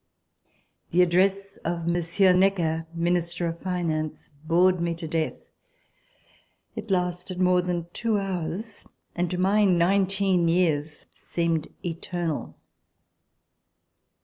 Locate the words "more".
7.39-7.61